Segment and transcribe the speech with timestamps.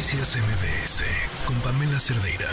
[0.00, 1.04] Noticias MBS
[1.44, 2.48] con Pamela Cerdeira.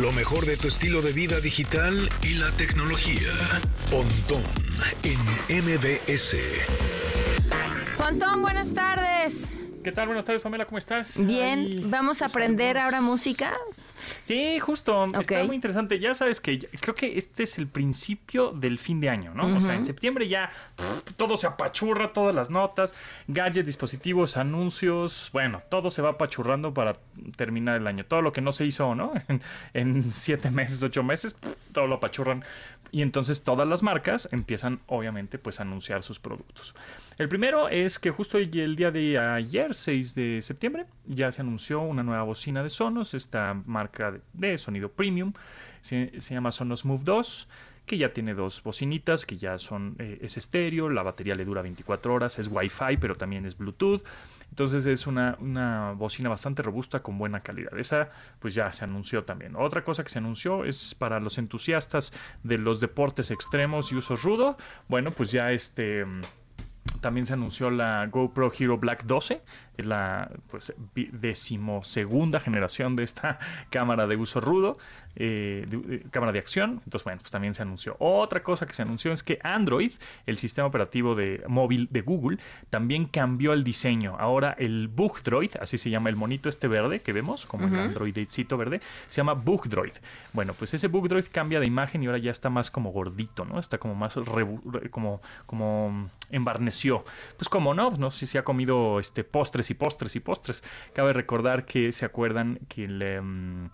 [0.00, 3.34] Lo mejor de tu estilo de vida digital y la tecnología.
[3.90, 4.42] Pontón
[5.02, 6.36] en MBS.
[7.98, 9.58] Pontón, buenas tardes.
[9.84, 10.06] ¿Qué tal?
[10.06, 11.22] Buenas tardes, Pamela, ¿cómo estás?
[11.26, 13.52] Bien, Ay, vamos a pues, aprender ahora música.
[14.24, 15.06] Sí, justo.
[15.20, 15.98] Está muy interesante.
[15.98, 19.44] Ya sabes que ya- creo que este es el principio del fin de año, ¿no?
[19.56, 22.94] O sea, en septiembre ya pff, todo se apachurra, todas las notas,
[23.26, 25.30] gadgets, dispositivos, anuncios.
[25.32, 26.98] Bueno, todo se va apachurrando para
[27.36, 28.04] terminar el año.
[28.04, 29.12] Todo lo que no se hizo, ¿no?
[29.28, 29.42] En,
[29.74, 32.44] en siete meses, ocho meses, pff, todo lo apachurran.
[32.90, 36.74] Y entonces todas las marcas empiezan, obviamente, pues a anunciar sus productos.
[37.18, 41.80] El primero es que justo el día de ayer, 6 de septiembre, ya se anunció
[41.80, 45.32] una nueva bocina de Sonos, esta marca de, sonido premium,
[45.80, 47.48] se llama Sonos Move 2
[47.88, 51.62] que ya tiene dos bocinitas, que ya son, eh, es estéreo, la batería le dura
[51.62, 54.04] 24 horas, es Wi-Fi, pero también es Bluetooth.
[54.50, 57.76] Entonces es una, una bocina bastante robusta con buena calidad.
[57.76, 59.56] Esa pues ya se anunció también.
[59.56, 62.12] Otra cosa que se anunció es para los entusiastas
[62.44, 64.56] de los deportes extremos y uso rudo.
[64.88, 66.06] Bueno, pues ya este...
[66.98, 69.40] mm, también se anunció la GoPro Hero Black 12,
[69.76, 73.38] es la pues, decimosegunda generación de esta
[73.70, 74.78] cámara de uso rudo,
[75.16, 76.80] eh, de- eh, cámara de acción.
[76.84, 77.96] Entonces, bueno, pues también se anunció.
[77.98, 79.92] Otra cosa que se anunció es que Android,
[80.26, 82.38] el sistema operativo de móvil de Google,
[82.70, 84.16] también cambió el diseño.
[84.18, 87.74] Ahora el Bug Droid, así se llama el monito este verde que vemos, como el
[87.78, 89.92] Androidcito verde, se llama Bug Droid.
[90.32, 93.44] Bueno, pues ese Bug Droid cambia de imagen y ahora ya está más como gordito,
[93.44, 93.58] ¿no?
[93.58, 94.16] Está como más
[94.90, 96.08] como, como
[97.36, 100.64] Pues como no, no sé si se ha comido este postres y postres y postres.
[100.94, 103.70] Cabe recordar que se acuerdan que el, em,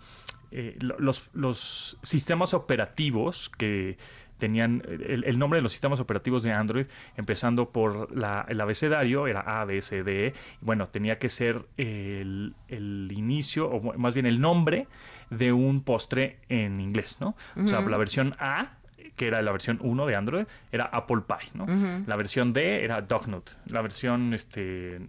[0.51, 3.97] eh, lo- los, los sistemas operativos que
[4.39, 9.27] tenían el, el nombre de los sistemas operativos de Android, empezando por la- el abecedario,
[9.29, 14.15] era A, B, C, D, E, bueno, tenía que ser el, el inicio, o más
[14.15, 14.89] bien el nombre
[15.31, 17.37] de un postre en inglés, ¿no?
[17.65, 18.77] O sea, la versión A
[19.17, 21.67] que era la versión 1 de Android, era Apple Pie, ¿no?
[22.07, 25.01] La versión D era Dognut, la versión, este,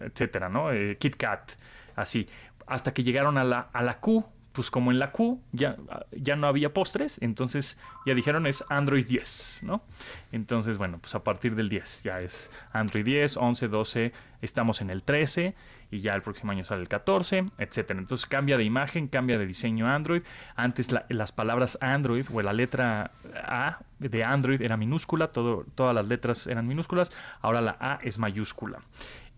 [0.00, 0.72] etcétera, ¿no?
[0.72, 1.52] Eh, Kit Kat,
[1.96, 2.28] así.
[2.66, 5.76] Hasta que llegaron a la, a la Q, pues como en la Q ya,
[6.12, 9.82] ya no había postres, entonces ya dijeron es Android 10, ¿no?
[10.30, 14.90] Entonces, bueno, pues a partir del 10 ya es Android 10, 11, 12, estamos en
[14.90, 15.54] el 13
[15.90, 17.98] y ya el próximo año sale el 14, etcétera.
[17.98, 20.22] Entonces cambia de imagen, cambia de diseño Android.
[20.56, 25.94] Antes la- las palabras Android o la letra A de Android era minúscula, todo, todas
[25.94, 28.80] las letras eran minúsculas, ahora la A es mayúscula.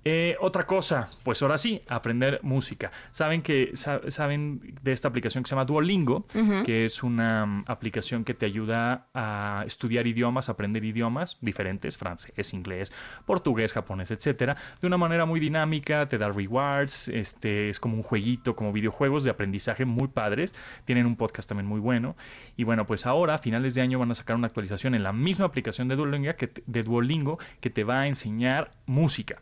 [0.06, 2.90] Eh, otra cosa, pues ahora sí, aprender música.
[3.10, 6.26] Saben que sa- saben de esta aplicación que se llama Duolingo,
[6.64, 12.52] que es una mm, aplicación que te ayuda a estudiar idiomas, aprender idiomas diferentes, francés,
[12.52, 12.92] inglés,
[13.24, 18.02] portugués, japonés, etcétera, de una manera muy dinámica, te da rewards, este es como un
[18.02, 20.54] jueguito, como videojuegos de aprendizaje muy padres.
[20.84, 22.14] Tienen un podcast también muy bueno.
[22.56, 25.12] Y bueno, pues ahora a finales de año van a sacar una actualización en la
[25.14, 29.40] misma aplicación de Duolingo que te, de Duolingo que te va a enseñar música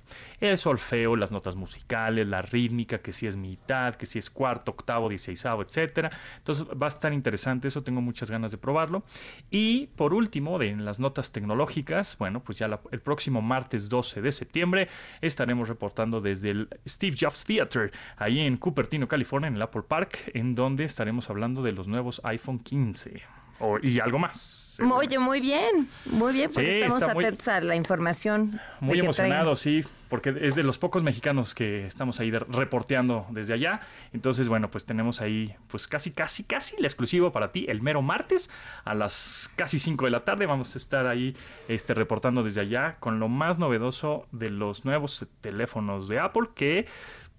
[0.52, 4.70] el solfeo, las notas musicales, la rítmica, que si es mitad, que si es cuarto,
[4.72, 6.10] octavo, dieciséisavo, etcétera.
[6.38, 9.04] Entonces va a estar interesante eso, tengo muchas ganas de probarlo.
[9.50, 13.88] Y por último, de en las notas tecnológicas, bueno, pues ya la- el próximo martes
[13.88, 14.88] 12 de septiembre
[15.20, 20.30] estaremos reportando desde el Steve Jobs Theater, ahí en Cupertino, California, en el Apple Park,
[20.34, 23.22] en donde estaremos hablando de los nuevos iPhone 15
[23.62, 24.60] o- y algo más.
[24.90, 28.58] Oye, muy bien, muy bien, pues Sí, estamos muy- atentos a la información.
[28.80, 33.52] Muy emocionado, sí, porque es de los pocos mexicanos que estamos ahí de- reporteando desde
[33.54, 33.80] allá.
[34.14, 38.00] Entonces, bueno, pues tenemos ahí, pues casi, casi, casi el exclusivo para ti el mero
[38.02, 38.48] martes
[38.84, 40.46] a las casi 5 de la tarde.
[40.46, 41.36] Vamos a estar ahí
[41.68, 46.86] este, reportando desde allá con lo más novedoso de los nuevos teléfonos de Apple que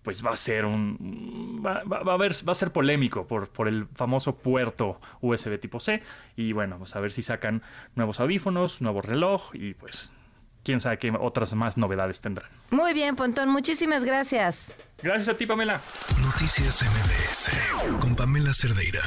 [0.03, 3.50] pues va a ser un va, va- va a haber, va a ser polémico por,
[3.50, 6.03] por el famoso puerto USB tipo C
[6.36, 7.62] y bueno vamos a ver si sacan
[7.96, 10.14] nuevos audífonos nuevo reloj y pues
[10.64, 12.50] quién sabe qué otras más novedades tendrán.
[12.72, 14.73] Muy bien, Pontón, muchísimas gracias.
[15.02, 15.82] gracias a ti Pamela
[16.22, 19.02] Noticias MBS con Pamela Cerdeira.